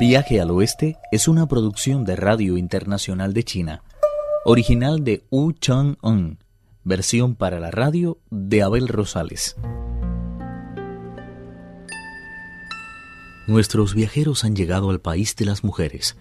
Viaje 0.00 0.40
al 0.40 0.50
Oeste 0.50 0.96
es 1.12 1.28
una 1.28 1.46
producción 1.46 2.06
de 2.06 2.16
Radio 2.16 2.56
Internacional 2.56 3.34
de 3.34 3.44
China, 3.44 3.82
original 4.46 5.04
de 5.04 5.26
Wu 5.30 5.52
Chang-un, 5.52 6.38
versión 6.84 7.34
para 7.34 7.60
la 7.60 7.70
radio 7.70 8.16
de 8.30 8.62
Abel 8.62 8.88
Rosales. 8.88 9.56
Nuestros 13.46 13.94
viajeros 13.94 14.42
han 14.44 14.56
llegado 14.56 14.88
al 14.88 15.02
país 15.02 15.36
de 15.36 15.44
las 15.44 15.64
mujeres. 15.64 16.16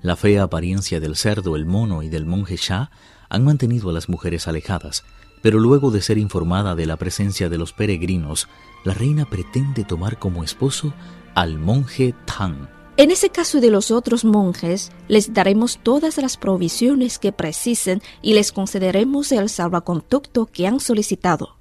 La 0.00 0.14
fea 0.14 0.44
apariencia 0.44 1.00
del 1.00 1.16
cerdo, 1.16 1.56
el 1.56 1.66
mono 1.66 2.04
y 2.04 2.08
del 2.08 2.26
monje 2.26 2.54
Sha 2.56 2.92
han 3.28 3.42
mantenido 3.42 3.90
a 3.90 3.92
las 3.92 4.08
mujeres 4.08 4.46
alejadas, 4.46 5.02
pero 5.42 5.58
luego 5.58 5.90
de 5.90 6.02
ser 6.02 6.18
informada 6.18 6.76
de 6.76 6.86
la 6.86 6.98
presencia 6.98 7.48
de 7.48 7.58
los 7.58 7.72
peregrinos, 7.72 8.46
la 8.84 8.94
reina 8.94 9.24
pretende 9.24 9.82
tomar 9.82 10.20
como 10.20 10.44
esposo 10.44 10.94
al 11.34 11.58
monje 11.58 12.14
Tang. 12.26 12.68
En 12.96 13.10
ese 13.10 13.28
caso 13.30 13.60
de 13.60 13.70
los 13.70 13.90
otros 13.90 14.24
monjes, 14.24 14.92
les 15.08 15.32
daremos 15.32 15.80
todas 15.82 16.16
las 16.18 16.36
provisiones 16.36 17.18
que 17.18 17.32
precisen 17.32 18.00
y 18.22 18.34
les 18.34 18.52
concederemos 18.52 19.32
el 19.32 19.48
salvaconducto 19.48 20.46
que 20.46 20.68
han 20.68 20.78
solicitado. 20.78 21.56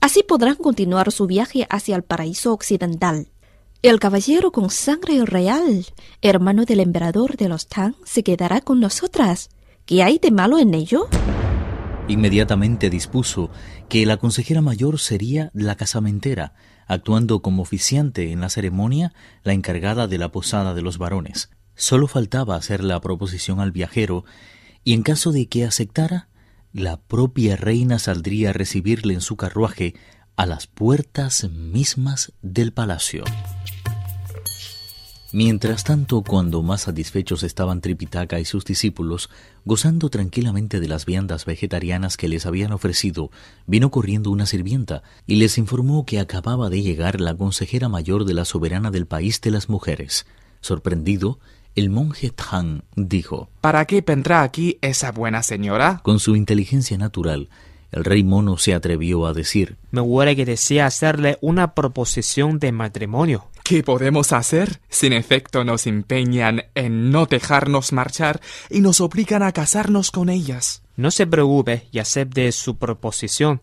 Así 0.00 0.22
podrán 0.22 0.54
continuar 0.54 1.12
su 1.12 1.26
viaje 1.26 1.66
hacia 1.68 1.96
el 1.96 2.02
paraíso 2.02 2.54
occidental. 2.54 3.28
El 3.82 4.00
caballero 4.00 4.52
con 4.52 4.70
sangre 4.70 5.22
real, 5.26 5.84
hermano 6.22 6.64
del 6.64 6.80
emperador 6.80 7.36
de 7.36 7.50
los 7.50 7.66
Tang, 7.66 7.94
se 8.04 8.22
quedará 8.22 8.62
con 8.62 8.80
nosotras. 8.80 9.50
¿Qué 9.84 10.02
hay 10.02 10.18
de 10.18 10.30
malo 10.30 10.58
en 10.58 10.72
ello? 10.72 11.08
Inmediatamente 12.06 12.90
dispuso 12.90 13.50
que 13.88 14.04
la 14.04 14.18
consejera 14.18 14.60
mayor 14.60 15.00
sería 15.00 15.50
la 15.54 15.74
casamentera, 15.76 16.52
actuando 16.86 17.40
como 17.40 17.62
oficiante 17.62 18.30
en 18.30 18.42
la 18.42 18.50
ceremonia 18.50 19.14
la 19.42 19.54
encargada 19.54 20.06
de 20.06 20.18
la 20.18 20.30
posada 20.30 20.74
de 20.74 20.82
los 20.82 20.98
varones. 20.98 21.50
Solo 21.76 22.06
faltaba 22.06 22.56
hacer 22.56 22.84
la 22.84 23.00
proposición 23.00 23.58
al 23.58 23.72
viajero, 23.72 24.24
y 24.84 24.92
en 24.92 25.02
caso 25.02 25.32
de 25.32 25.48
que 25.48 25.64
aceptara, 25.64 26.28
la 26.74 27.00
propia 27.00 27.56
reina 27.56 27.98
saldría 27.98 28.50
a 28.50 28.52
recibirle 28.52 29.14
en 29.14 29.22
su 29.22 29.36
carruaje 29.36 29.94
a 30.36 30.44
las 30.44 30.66
puertas 30.66 31.48
mismas 31.50 32.32
del 32.42 32.72
palacio. 32.72 33.24
Mientras 35.34 35.82
tanto, 35.82 36.22
cuando 36.22 36.62
más 36.62 36.82
satisfechos 36.82 37.42
estaban 37.42 37.80
Tripitaka 37.80 38.38
y 38.38 38.44
sus 38.44 38.64
discípulos, 38.64 39.30
gozando 39.64 40.08
tranquilamente 40.08 40.78
de 40.78 40.86
las 40.86 41.06
viandas 41.06 41.44
vegetarianas 41.44 42.16
que 42.16 42.28
les 42.28 42.46
habían 42.46 42.70
ofrecido, 42.70 43.32
vino 43.66 43.90
corriendo 43.90 44.30
una 44.30 44.46
sirvienta 44.46 45.02
y 45.26 45.34
les 45.34 45.58
informó 45.58 46.06
que 46.06 46.20
acababa 46.20 46.70
de 46.70 46.82
llegar 46.82 47.20
la 47.20 47.34
consejera 47.34 47.88
mayor 47.88 48.26
de 48.26 48.34
la 48.34 48.44
soberana 48.44 48.92
del 48.92 49.06
país 49.06 49.40
de 49.40 49.50
las 49.50 49.68
mujeres. 49.68 50.24
Sorprendido, 50.60 51.40
el 51.74 51.90
monje 51.90 52.30
Tang 52.30 52.82
dijo 52.94 53.48
¿Para 53.60 53.86
qué 53.86 54.02
vendrá 54.02 54.44
aquí 54.44 54.78
esa 54.82 55.10
buena 55.10 55.42
señora? 55.42 56.00
Con 56.04 56.20
su 56.20 56.36
inteligencia 56.36 56.96
natural, 56.96 57.48
el 57.94 58.04
rey 58.04 58.24
mono 58.24 58.58
se 58.58 58.74
atrevió 58.74 59.24
a 59.26 59.32
decir 59.32 59.76
Me 59.92 60.00
huele 60.00 60.34
que 60.34 60.44
desea 60.44 60.86
hacerle 60.86 61.38
una 61.40 61.74
proposición 61.74 62.58
de 62.58 62.72
matrimonio. 62.72 63.46
¿Qué 63.62 63.82
podemos 63.82 64.32
hacer? 64.32 64.80
Sin 64.88 65.12
efecto 65.12 65.64
nos 65.64 65.86
empeñan 65.86 66.64
en 66.74 67.10
no 67.10 67.26
dejarnos 67.26 67.92
marchar 67.92 68.40
y 68.68 68.80
nos 68.80 69.00
obligan 69.00 69.42
a 69.42 69.52
casarnos 69.52 70.10
con 70.10 70.28
ellas. 70.28 70.82
No 70.96 71.10
se 71.10 71.26
preocupe 71.26 71.88
y 71.92 72.00
acepte 72.00 72.50
su 72.52 72.76
proposición. 72.76 73.62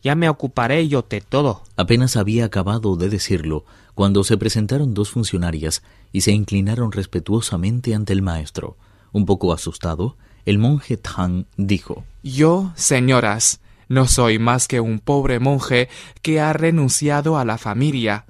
Ya 0.00 0.14
me 0.14 0.28
ocuparé 0.28 0.86
yo 0.86 1.02
de 1.02 1.20
todo. 1.20 1.62
Apenas 1.76 2.16
había 2.16 2.44
acabado 2.44 2.96
de 2.96 3.08
decirlo 3.08 3.64
cuando 3.94 4.22
se 4.22 4.36
presentaron 4.36 4.94
dos 4.94 5.10
funcionarias 5.10 5.82
y 6.12 6.20
se 6.20 6.30
inclinaron 6.30 6.92
respetuosamente 6.92 7.94
ante 7.94 8.12
el 8.12 8.22
maestro. 8.22 8.76
Un 9.12 9.26
poco 9.26 9.52
asustado, 9.52 10.16
el 10.46 10.58
monje 10.58 10.96
Tang 10.96 11.44
dijo 11.58 12.04
Yo, 12.22 12.72
señoras, 12.74 13.60
no 13.88 14.08
soy 14.08 14.38
más 14.38 14.66
que 14.66 14.80
un 14.80 14.98
pobre 14.98 15.38
monje 15.38 15.90
que 16.22 16.40
ha 16.40 16.54
renunciado 16.54 17.36
a 17.36 17.44
la 17.44 17.58
familia 17.58 18.24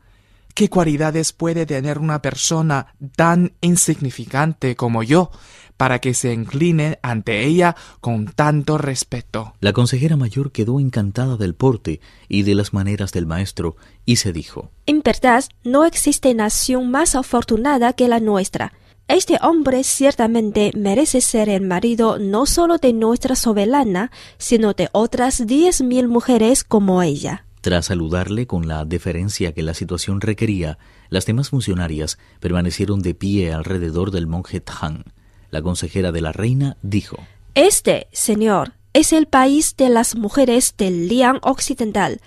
¿Qué 0.56 0.71
cualidades 0.71 1.34
puede 1.34 1.66
tener 1.66 1.99
una 1.99 2.22
persona 2.22 2.94
tan 3.15 3.53
insignificante 3.60 4.75
como 4.75 5.03
yo 5.03 5.31
para 5.77 5.99
que 5.99 6.15
se 6.15 6.32
incline 6.32 6.99
ante 7.03 7.44
ella 7.44 7.77
con 8.00 8.25
tanto 8.25 8.78
respeto? 8.78 9.53
La 9.60 9.75
consejera 9.75 10.16
mayor 10.16 10.53
quedó 10.53 10.81
encantada 10.81 11.37
del 11.37 11.54
porte 11.54 12.00
y 12.27 12.44
de 12.44 12.54
las 12.54 12.72
maneras 12.72 13.12
del 13.12 13.27
maestro 13.27 13.77
y 14.06 14.16
se 14.16 14.33
dijo 14.33 14.71
En 14.87 15.03
verdad, 15.03 15.44
no 15.62 15.84
existe 15.84 16.33
nación 16.33 16.91
más 16.91 17.16
afortunada 17.16 17.93
que 17.93 18.09
la 18.09 18.19
nuestra. 18.19 18.72
Este 19.08 19.38
hombre 19.40 19.84
ciertamente 19.84 20.72
merece 20.74 21.20
ser 21.20 21.48
el 21.48 21.62
marido 21.62 22.18
no 22.18 22.44
solo 22.44 22.78
de 22.78 22.92
nuestra 22.92 23.36
soberana, 23.36 24.10
sino 24.36 24.72
de 24.72 24.88
otras 24.90 25.46
diez 25.46 25.80
mil 25.80 26.08
mujeres 26.08 26.64
como 26.64 27.02
ella. 27.02 27.44
Tras 27.60 27.86
saludarle 27.86 28.48
con 28.48 28.66
la 28.66 28.84
deferencia 28.84 29.52
que 29.52 29.62
la 29.62 29.74
situación 29.74 30.20
requería, 30.20 30.78
las 31.08 31.24
demás 31.24 31.50
funcionarias 31.50 32.18
permanecieron 32.40 33.00
de 33.00 33.14
pie 33.14 33.52
alrededor 33.52 34.10
del 34.10 34.26
monje 34.26 34.60
Tang. 34.60 35.04
La 35.50 35.62
consejera 35.62 36.10
de 36.10 36.20
la 36.20 36.32
reina 36.32 36.76
dijo 36.82 37.16
Este, 37.54 38.08
señor, 38.10 38.72
es 38.92 39.12
el 39.12 39.26
país 39.26 39.76
de 39.76 39.88
las 39.88 40.16
mujeres 40.16 40.74
del 40.76 41.06
Liang 41.06 41.38
Occidental, 41.42 42.20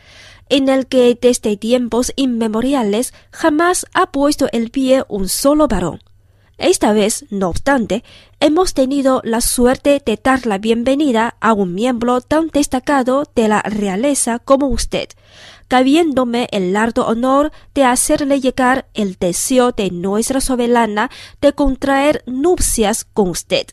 en 0.47 0.69
el 0.69 0.88
que 0.88 1.17
desde 1.22 1.57
tiempos 1.57 2.13
inmemoriales 2.16 3.13
jamás 3.31 3.85
ha 3.94 4.11
puesto 4.11 4.47
el 4.53 4.72
pie 4.72 5.03
un 5.09 5.28
solo 5.28 5.67
varón. 5.67 6.00
Esta 6.59 6.92
vez, 6.92 7.25
no 7.30 7.47
obstante, 7.47 8.03
hemos 8.42 8.74
tenido 8.74 9.22
la 9.24 9.40
suerte 9.40 10.02
de 10.06 10.20
dar 10.22 10.46
la 10.46 10.58
bienvenida 10.58 11.38
a 11.40 11.53
un 11.53 11.74
miembro 11.74 12.20
tan 12.20 12.50
destacado 12.50 13.24
de 13.34 13.47
la 13.47 13.62
realeza 13.62 14.40
como 14.40 14.68
usted, 14.68 15.08
cabiéndome 15.70 16.50
el 16.52 16.74
largo 16.74 17.06
honor 17.06 17.53
de 17.74 17.86
hacerle 17.86 18.42
llegar 18.42 18.90
el 18.94 19.16
deseo 19.18 19.72
de 19.72 19.90
nuestra 19.90 20.42
soberana 20.42 21.09
de 21.40 21.53
contraer 21.53 22.24
nupcias 22.28 23.06
con 23.06 23.30
usted. 23.30 23.68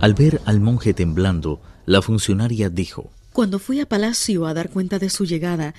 Al 0.00 0.14
ver 0.14 0.40
al 0.46 0.60
monje 0.60 0.94
temblando, 0.94 1.60
la 1.84 2.00
funcionaria 2.00 2.70
dijo 2.70 3.10
Cuando 3.34 3.58
fui 3.58 3.80
a 3.80 3.86
palacio 3.86 4.46
a 4.46 4.54
dar 4.54 4.70
cuenta 4.70 4.98
de 4.98 5.10
su 5.10 5.26
llegada, 5.26 5.74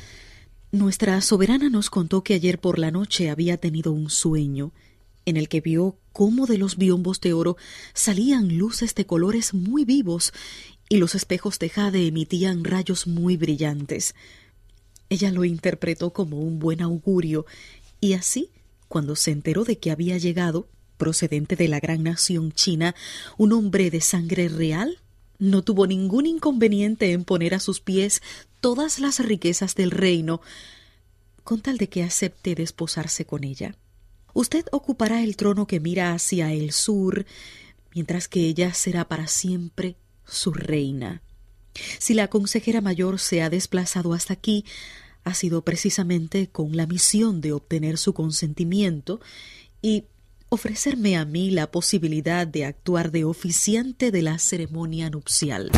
nuestra 0.72 1.20
soberana 1.22 1.72
nos 1.72 1.90
contó 1.90 2.22
que 2.22 2.36
ayer 2.36 2.60
por 2.60 2.78
la 2.78 2.92
noche 2.92 3.31
había 3.31 3.58
tenido 3.58 3.92
un 3.92 4.12
sueño 4.12 4.74
en 5.25 5.38
el 5.38 5.47
que 5.50 5.62
vio 5.62 5.97
cómo 6.12 6.47
de 6.47 6.57
los 6.57 6.78
biombos 6.78 7.22
de 7.22 7.34
oro 7.34 7.57
salían 7.94 8.57
luces 8.57 8.96
de 8.96 9.06
colores 9.06 9.53
muy 9.53 9.85
vivos 9.85 10.34
y 10.90 10.97
los 10.97 11.16
espejos 11.16 11.59
de 11.59 11.69
jade 11.69 12.07
emitían 12.07 12.63
rayos 12.63 13.07
muy 13.07 13.38
brillantes. 13.38 14.16
Ella 15.09 15.31
lo 15.31 15.46
interpretó 15.46 16.12
como 16.12 16.40
un 16.40 16.59
buen 16.59 16.81
augurio 16.81 17.46
y 18.02 18.13
así, 18.13 18.50
cuando 18.88 19.16
se 19.16 19.31
enteró 19.31 19.63
de 19.63 19.78
que 19.78 19.91
había 19.91 20.18
llegado, 20.18 20.68
procedente 20.97 21.56
de 21.56 21.68
la 21.68 21.80
gran 21.80 22.03
nación 22.03 22.51
china, 22.51 22.96
un 23.38 23.53
hombre 23.53 23.90
de 23.90 24.01
sangre 24.01 24.50
real, 24.50 25.00
no 25.40 25.63
tuvo 25.63 25.88
ningún 25.88 26.25
inconveniente 26.25 27.12
en 27.13 27.24
poner 27.24 27.53
a 27.56 27.59
sus 27.59 27.80
pies 27.80 28.22
todas 28.59 29.00
las 29.00 29.19
riquezas 29.19 29.75
del 29.75 29.91
reino, 29.91 30.41
con 31.44 31.62
tal 31.62 31.78
de 31.78 31.88
que 31.88 32.03
acepte 32.03 32.56
desposarse 32.56 33.25
con 33.25 33.44
ella. 33.44 33.75
Usted 34.34 34.66
ocupará 34.72 35.24
el 35.24 35.36
trono 35.36 35.68
que 35.68 35.80
mira 35.80 36.14
hacia 36.14 36.54
el 36.54 36.72
sur, 36.72 37.26
mientras 37.94 38.28
que 38.28 38.42
ella 38.42 38.74
será 38.74 39.08
para 39.08 39.28
siempre 39.28 39.96
su 40.26 40.52
reina. 40.52 41.22
Si 41.98 42.14
la 42.14 42.28
consejera 42.28 42.82
mayor 42.82 43.20
se 43.20 43.42
ha 43.42 43.50
desplazado 43.50 44.14
hasta 44.14 44.34
aquí, 44.34 44.66
ha 45.24 45.34
sido 45.34 45.64
precisamente 45.64 46.48
con 46.48 46.76
la 46.76 46.88
misión 46.88 47.42
de 47.42 47.54
obtener 47.54 47.98
su 47.98 48.14
consentimiento 48.14 49.20
y 49.81 50.06
ofrecerme 50.50 51.18
a 51.18 51.25
mí 51.25 51.52
la 51.52 51.72
posibilidad 51.72 52.48
de 52.48 52.66
actuar 52.66 53.12
de 53.12 53.24
oficiante 53.25 54.12
de 54.12 54.22
la 54.22 54.40
ceremonia 54.40 55.10
nupcial. 55.10 55.72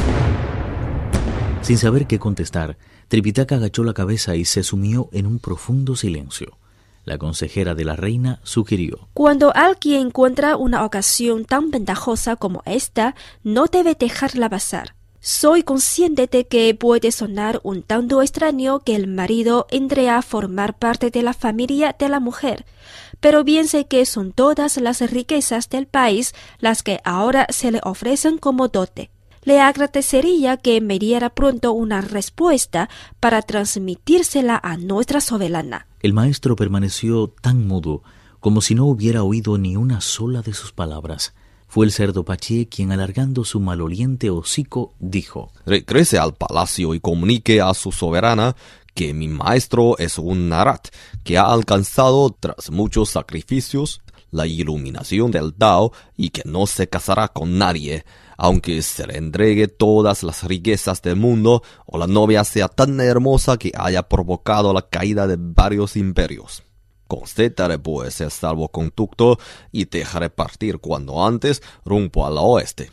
Sin 1.62 1.78
saber 1.78 2.08
qué 2.08 2.18
contestar, 2.18 2.78
Tripitaka 3.08 3.56
agachó 3.56 3.84
la 3.84 3.94
cabeza 3.94 4.36
y 4.36 4.46
se 4.46 4.64
sumió 4.64 5.10
en 5.12 5.28
un 5.28 5.40
profundo 5.40 5.96
silencio. 5.96 6.58
La 7.04 7.18
consejera 7.18 7.74
de 7.74 7.86
la 7.86 7.96
reina 7.96 8.40
sugirió 8.44 9.08
Cuando 9.14 9.52
alguien 9.56 10.08
encuentra 10.08 10.56
una 10.56 10.86
ocasión 10.86 11.46
tan 11.46 11.72
ventajosa 11.72 12.36
como 12.36 12.62
esta, 12.66 13.16
no 13.44 13.66
debe 13.66 13.96
dejarla 13.96 14.50
pasar. 14.50 14.96
Soy 15.24 15.62
consciente 15.62 16.26
de 16.26 16.48
que 16.48 16.74
puede 16.74 17.12
sonar 17.12 17.60
un 17.64 17.84
tanto 17.84 18.24
extraño 18.24 18.80
que 18.80 18.96
el 18.96 19.06
marido 19.06 19.68
entre 19.70 20.10
a 20.10 20.24
formar 20.24 20.80
parte 20.80 21.12
de 21.12 21.22
la 21.22 21.34
familia 21.34 21.96
de 21.98 22.10
la 22.10 22.20
mujer, 22.20 22.66
pero 23.20 23.44
bien 23.44 23.68
sé 23.68 23.86
que 23.86 24.08
son 24.08 24.32
todas 24.32 24.78
las 24.78 25.00
riquezas 25.12 25.70
del 25.70 25.86
país 25.86 26.34
las 26.58 26.82
que 26.82 27.00
ahora 27.04 27.46
se 27.50 27.70
le 27.70 27.82
ofrecen 27.84 28.40
como 28.40 28.68
dote. 28.68 29.12
Le 29.44 29.60
agradecería 29.60 30.58
que 30.58 30.82
me 30.82 30.98
diera 30.98 31.30
pronto 31.30 31.72
una 31.72 32.02
respuesta 32.02 32.90
para 33.20 33.44
transmitírsela 33.44 34.60
a 34.62 34.78
nuestra 34.78 35.22
soberana. 35.22 35.88
El 36.02 36.14
maestro 36.14 36.56
permaneció 36.56 37.28
tan 37.28 37.68
mudo 37.68 38.02
como 38.40 38.62
si 38.62 38.74
no 38.74 38.86
hubiera 38.86 39.22
oído 39.22 39.58
ni 39.58 39.76
una 39.76 40.02
sola 40.02 40.42
de 40.42 40.54
sus 40.54 40.72
palabras. 40.72 41.34
Fue 41.68 41.86
el 41.86 41.92
cerdo 41.92 42.26
Paché 42.26 42.68
quien, 42.68 42.92
alargando 42.92 43.46
su 43.46 43.60
maloliente 43.60 44.30
hocico, 44.30 44.94
dijo 45.00 45.52
Regrese 45.66 46.18
al 46.18 46.34
palacio 46.34 46.96
y 46.96 47.00
comunique 47.00 47.62
a 47.62 47.74
su 47.76 47.92
soberana 47.92 48.56
que 48.94 49.14
mi 49.14 49.28
maestro 49.28 49.98
es 50.00 50.18
un 50.18 50.50
narat 50.50 50.88
que 51.24 51.38
ha 51.38 51.46
alcanzado, 51.46 52.36
tras 52.38 52.72
muchos 52.72 53.10
sacrificios, 53.10 54.02
la 54.32 54.48
iluminación 54.48 55.30
del 55.32 55.54
Tao 55.54 55.94
y 56.18 56.32
que 56.32 56.42
no 56.46 56.66
se 56.66 56.88
casará 56.90 57.28
con 57.28 57.58
nadie, 57.58 58.06
aunque 58.44 58.82
se 58.82 59.06
le 59.06 59.18
entregue 59.18 59.68
todas 59.68 60.24
las 60.24 60.44
riquezas 60.44 61.04
del 61.04 61.16
mundo 61.16 61.62
o 61.86 62.00
la 62.00 62.08
novia 62.08 62.44
sea 62.44 62.70
tan 62.70 63.00
hermosa 63.00 63.58
que 63.58 63.72
haya 63.78 64.10
provocado 64.10 64.74
la 64.74 64.82
caída 64.82 65.28
de 65.28 65.38
varios 65.40 65.96
imperios. 65.96 66.64
Concétale 67.08 67.78
pues 67.78 68.20
el 68.20 68.32
salvoconducto 68.32 69.38
y 69.72 69.86
dejaré 69.86 70.32
partir 70.32 70.80
cuando 70.80 71.24
antes 71.24 71.62
rumbo 71.86 72.26
al 72.26 72.40
oeste. 72.40 72.90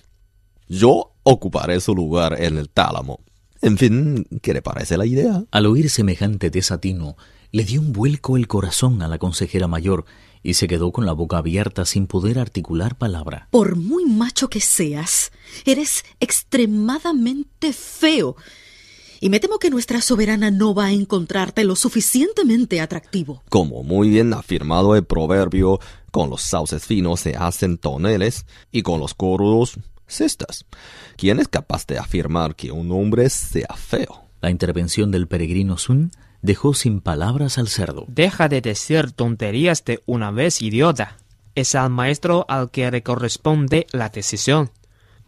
Yo 0.69 1.15
ocuparé 1.23 1.81
su 1.81 1.95
lugar 1.95 2.39
en 2.39 2.59
el 2.59 2.69
tálamo. 2.69 3.21
En 3.63 3.79
fin, 3.79 4.27
¿qué 4.43 4.53
le 4.53 4.61
parece 4.61 4.99
la 4.99 5.07
idea? 5.07 5.45
Al 5.51 5.65
oír 5.65 5.89
semejante 5.89 6.51
desatino, 6.51 7.17
le 7.53 7.65
dio 7.65 7.81
un 7.81 7.95
vuelco 7.95 8.37
el 8.37 8.49
corazón 8.49 9.01
a 9.01 9.09
la 9.09 9.17
consejera 9.17 9.67
mayor 9.67 10.05
y 10.43 10.55
se 10.55 10.69
quedó 10.69 10.93
con 10.93 11.07
la 11.07 11.13
boca 11.13 11.39
abierta 11.39 11.85
sin 11.85 12.07
poder 12.07 12.39
articular 12.39 12.97
palabra. 12.97 13.49
Por 13.51 13.77
muy 13.77 14.05
macho 14.07 14.49
que 14.49 14.61
seas, 14.61 15.33
eres 15.65 16.05
extremadamente 16.21 17.73
feo 17.73 18.37
y 19.21 19.31
me 19.31 19.41
temo 19.41 19.59
que 19.59 19.71
nuestra 19.71 20.01
soberana 20.01 20.51
no 20.51 20.75
va 20.75 20.87
a 20.87 20.93
encontrarte 20.93 21.65
lo 21.65 21.75
suficientemente 21.75 22.81
atractivo. 22.81 23.43
Como 23.49 23.83
muy 23.83 24.09
bien 24.09 24.33
afirmado 24.33 24.95
el 24.95 25.05
proverbio, 25.05 25.81
con 26.11 26.31
los 26.31 26.43
sauces 26.43 26.87
finos 26.87 27.21
se 27.21 27.35
hacen 27.35 27.79
toneles 27.79 28.47
y 28.71 28.83
con 28.83 29.01
los 29.01 29.15
corudos 29.15 29.79
cestas. 30.07 30.65
¿Quién 31.17 31.41
es 31.41 31.49
capaz 31.49 31.87
de 31.87 31.99
afirmar 31.99 32.55
que 32.55 32.71
un 32.71 32.93
hombre 32.93 33.29
sea 33.29 33.75
feo? 33.77 34.25
La 34.41 34.51
intervención 34.51 35.11
del 35.11 35.27
peregrino 35.27 35.79
Sun 35.79 36.13
dejó 36.43 36.75
sin 36.75 37.01
palabras 37.01 37.59
al 37.59 37.69
cerdo. 37.69 38.05
Deja 38.09 38.49
de 38.49 38.61
decir 38.61 39.13
tonterías 39.13 39.85
de 39.85 40.03
una 40.07 40.31
vez, 40.31 40.63
idiota. 40.63 41.17
Es 41.55 41.75
al 41.75 41.91
maestro 41.91 42.45
al 42.49 42.71
que 42.71 42.91
le 42.91 43.03
corresponde 43.03 43.87
la 43.93 44.09
decisión. 44.09 44.71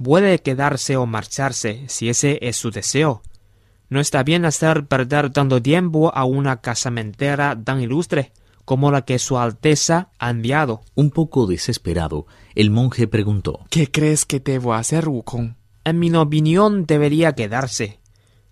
Puede 0.03 0.39
quedarse 0.39 0.97
o 0.97 1.07
marcharse 1.07 1.85
si 1.89 2.09
ese 2.09 2.39
es 2.43 2.57
su 2.57 2.71
deseo. 2.71 3.23
No 3.89 4.01
está 4.01 4.23
bien 4.23 4.45
hacer 4.45 4.87
perder 4.87 5.31
tanto 5.31 5.61
tiempo 5.61 6.15
a 6.15 6.25
una 6.25 6.61
casamentera 6.61 7.61
tan 7.62 7.81
ilustre 7.81 8.33
como 8.65 8.93
la 8.93 9.03
que 9.03 9.19
Su 9.19 9.37
Alteza 9.37 10.11
ha 10.21 10.31
enviado. 10.31 10.83
Un 10.95 11.11
poco 11.11 11.47
desesperado, 11.47 12.27
el 12.55 12.71
monje 12.71 13.09
preguntó 13.09 13.67
¿Qué 13.69 13.91
crees 13.91 14.25
que 14.25 14.39
debo 14.39 14.75
hacer, 14.75 15.09
Wukong? 15.09 15.57
En 15.83 15.99
mi 15.99 16.15
opinión 16.15 16.87
debería 16.87 17.33
quedarse. 17.33 17.99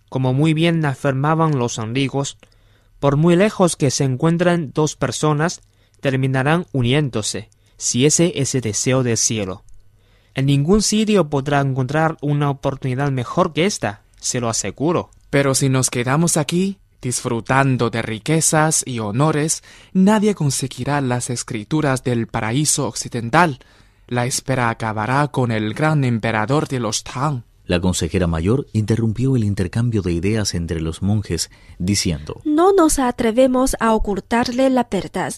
Como 0.09 0.35
muy 0.35 0.55
bien 0.55 0.85
afirmaban 0.85 1.57
los 1.57 1.79
antiguos, 1.79 2.39
por 3.01 3.17
muy 3.17 3.37
lejos 3.37 3.77
que 3.77 3.91
se 3.91 4.05
encuentren 4.05 4.73
dos 4.75 4.97
personas, 4.97 5.61
terminarán 6.01 6.67
uniéndose, 6.73 7.51
si 7.77 8.07
ese 8.07 8.33
es 8.37 8.55
el 8.55 8.61
deseo 8.61 9.03
del 9.03 9.17
cielo. 9.17 9.65
En 10.35 10.47
ningún 10.47 10.83
sitio 10.83 11.29
podrá 11.29 11.61
encontrar 11.61 12.17
una 12.21 12.51
oportunidad 12.51 13.11
mejor 13.11 13.53
que 13.53 13.67
esta, 13.67 14.03
se 14.21 14.41
lo 14.41 14.49
aseguro. 14.49 15.11
Pero 15.31 15.55
si 15.55 15.69
nos 15.69 15.91
quedamos 15.91 16.37
aquí, 16.37 16.79
disfrutando 17.03 17.91
de 17.91 18.03
riquezas 18.03 18.83
y 18.87 18.99
honores, 18.99 19.63
nadie 19.93 20.35
conseguirá 20.35 21.01
las 21.01 21.31
escrituras 21.31 22.03
del 22.05 22.27
paraíso 22.27 22.87
occidental. 22.87 23.59
La 24.07 24.27
espera 24.27 24.71
acabará 24.71 25.29
con 25.29 25.51
el 25.51 25.75
gran 25.75 26.05
emperador 26.05 26.67
de 26.69 26.81
los 26.81 27.05
Tang. 27.05 27.43
La 27.69 27.83
consejera 27.83 28.27
mayor 28.27 28.67
interrumpió 28.73 29.37
el 29.37 29.45
intercambio 29.45 30.01
de 30.01 30.13
ideas 30.13 30.55
entre 30.55 30.81
los 30.81 31.03
monjes, 31.03 31.51
diciendo 31.79 32.41
No 32.45 32.73
nos 32.73 32.99
atrevemos 32.99 33.77
a 33.79 33.95
ocultarle 33.95 34.71
la 34.71 34.89
verdad. 34.91 35.35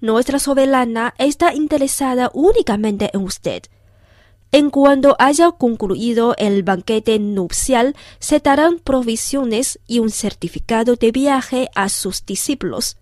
Nuestra 0.00 0.38
soberana 0.38 1.14
está 1.18 1.52
interesada 1.54 2.30
únicamente 2.32 3.10
en 3.12 3.20
usted. 3.20 3.64
En 4.52 4.70
cuanto 4.70 5.16
haya 5.18 5.50
concluido 5.50 6.34
el 6.38 6.62
banquete 6.62 7.18
nupcial, 7.18 7.94
se 8.20 8.40
darán 8.40 8.78
provisiones 8.78 9.78
y 9.86 9.98
un 9.98 10.08
certificado 10.08 10.96
de 10.96 11.12
viaje 11.12 11.68
a 11.74 11.90
sus 11.90 12.24
discípulos, 12.24 12.96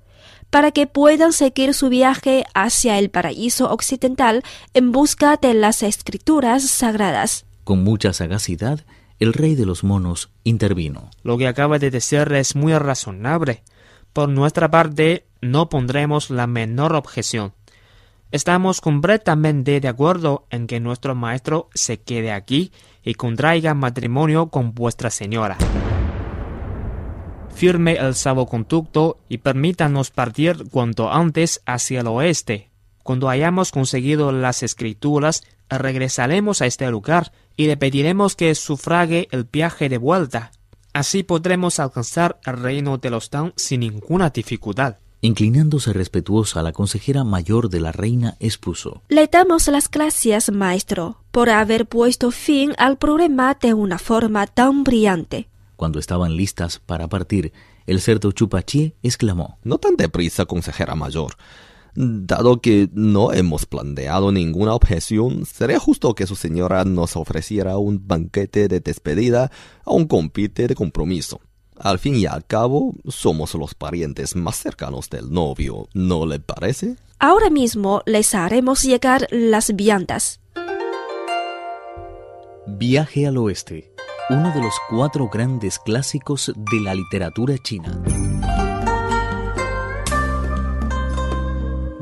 para 0.51 0.73
que 0.73 0.89
puedan 0.89 1.33
seguir 1.33 1.75
su 1.75 1.91
viaje 1.91 2.45
hacia 2.55 2.99
el 2.99 3.09
paraíso 3.09 3.71
occidental 3.71 4.43
en 4.75 4.91
busca 4.91 5.37
de 5.37 5.55
las 5.55 5.85
escrituras 5.85 6.65
sagradas. 6.65 7.45
Con 7.69 7.85
mucha 7.85 8.15
sagacidad, 8.15 8.87
el 9.19 9.35
rey 9.35 9.55
de 9.55 9.67
los 9.67 9.85
monos 9.85 10.31
intervino. 10.43 11.11
Lo 11.23 11.37
que 11.37 11.47
acaba 11.47 11.79
de 11.79 11.91
decir 11.91 12.33
es 12.33 12.57
muy 12.57 12.73
razonable. 12.73 13.63
Por 14.15 14.31
nuestra 14.31 14.71
parte, 14.71 15.27
no 15.43 15.69
pondremos 15.69 16.31
la 16.31 16.47
menor 16.47 16.95
objeción. 16.95 17.53
Estamos 18.33 18.81
completamente 18.81 19.81
de 19.81 19.89
acuerdo 19.89 20.47
en 20.49 20.67
que 20.67 20.81
nuestro 20.81 21.15
maestro 21.15 21.69
se 21.75 22.01
quede 22.01 22.33
aquí 22.33 22.73
y 23.05 23.13
contraiga 23.13 23.75
matrimonio 23.75 24.47
con 24.47 24.73
vuestra 24.75 25.11
señora. 25.11 25.59
Firme 27.55 27.97
el 27.97 28.15
salvoconducto 28.15 29.19
y 29.29 29.37
permítanos 29.37 30.11
partir 30.11 30.71
cuanto 30.71 31.13
antes 31.13 31.61
hacia 31.67 32.01
el 32.01 32.07
oeste. 32.07 32.71
Cuando 33.03 33.29
hayamos 33.29 33.73
conseguido 33.73 34.33
las 34.33 34.63
escrituras, 34.63 35.43
regresaremos 35.71 36.63
a 36.63 36.67
este 36.67 36.91
lugar 36.91 37.33
y 37.57 37.67
le 37.67 37.77
pediremos 37.77 38.37
que 38.37 38.55
sufrague 38.55 39.29
el 39.31 39.45
viaje 39.45 39.89
de 39.89 39.99
vuelta. 39.99 40.53
Así 40.93 41.23
podremos 41.23 41.79
alcanzar 41.79 42.41
el 42.47 42.57
reino 42.57 42.99
de 42.99 43.11
los 43.11 43.31
Tang 43.31 43.53
sin 43.57 43.81
ninguna 43.81 44.31
dificultad. 44.31 44.97
Inclinándose 45.21 45.93
respetuosa, 45.93 46.63
la 46.63 46.73
consejera 46.73 47.25
mayor 47.25 47.69
de 47.69 47.81
la 47.81 47.91
reina 47.91 48.37
expuso. 48.39 49.03
Le 49.09 49.27
damos 49.27 49.67
las 49.67 49.91
gracias, 49.91 50.51
maestro, 50.53 51.25
por 51.33 51.51
haber 51.51 51.87
puesto 51.87 52.31
fin 52.31 52.73
al 52.79 52.99
problema 52.99 53.57
de 53.61 53.75
una 53.75 53.99
forma 53.99 54.47
tan 54.47 54.85
brillante. 54.85 55.49
Cuando 55.75 55.99
estaban 55.99 56.37
listas 56.37 56.79
para 56.79 57.09
partir, 57.09 57.53
el 57.87 58.01
cerdo 58.01 58.31
Chupachi 58.31 58.95
exclamó. 59.03 59.59
No 59.65 59.79
tan 59.79 59.97
deprisa, 59.97 60.45
consejera 60.45 60.95
mayor. 60.95 61.37
Dado 61.95 62.61
que 62.61 62.89
no 62.93 63.33
hemos 63.33 63.67
planteado 63.67 64.31
ninguna 64.33 64.75
objeción, 64.75 65.45
sería 65.47 65.79
justo 65.79 66.15
que 66.15 66.27
su 66.27 66.37
señora 66.37 66.85
nos 66.85 67.17
ofreciera 67.17 67.79
un 67.79 68.07
banquete 68.07 68.69
de 68.69 68.81
despedida 68.81 69.51
a 69.85 69.93
un 69.93 70.07
compite 70.07 70.69
de 70.69 70.75
compromiso. 70.75 71.41
Al 71.79 71.99
fin 71.99 72.17
y 72.17 72.27
al 72.27 72.45
cabo, 72.45 72.95
somos 73.07 73.55
los 73.55 73.75
parientes 73.75 74.35
más 74.35 74.57
cercanos 74.57 75.09
del 75.11 75.31
novio, 75.31 75.89
¿no 75.95 76.27
le 76.27 76.41
parece? 76.41 76.97
Ahora 77.21 77.51
mismo 77.51 78.03
les 78.05 78.35
haremos 78.35 78.83
llegar 78.83 79.27
las 79.31 79.75
viandas. 79.75 80.41
Viaje 82.67 83.27
al 83.27 83.39
oeste, 83.39 83.93
uno 84.29 84.53
de 84.53 84.61
los 84.61 84.75
cuatro 84.91 85.29
grandes 85.29 85.79
clásicos 85.79 86.53
de 86.55 86.81
la 86.81 86.95
literatura 86.95 87.57
china. 87.59 88.03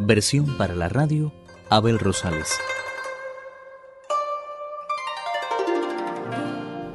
Versión 0.06 0.56
para 0.56 0.76
la 0.76 0.88
radio, 0.88 1.32
Abel 1.68 1.98
Rosales. 1.98 2.48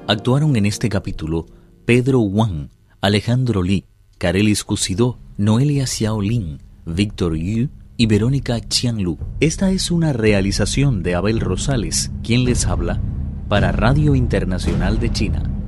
Actuaron 0.08 0.56
en 0.56 0.66
este 0.66 0.88
capítulo 0.88 1.46
Pedro 1.84 2.22
Wang, 2.22 2.70
Alejandro 3.02 3.64
Li, 3.64 3.84
Carelis 4.18 4.64
Cusidó, 4.64 5.20
Noelia 5.36 5.88
Xiaolin, 5.88 6.60
Víctor 6.86 7.36
Yu 7.36 7.68
y 7.98 8.06
Verónica 8.06 8.62
Qianlu. 8.62 9.18
Esta 9.42 9.72
es 9.72 9.92
una 9.92 10.14
realización 10.14 11.04
de 11.04 11.16
Abel 11.16 11.42
Rosales, 11.42 12.12
quien 12.24 12.46
les 12.46 12.66
habla, 12.66 13.02
para 13.50 13.74
Radio 13.74 14.16
Internacional 14.16 15.02
de 15.02 15.12
China. 15.12 15.61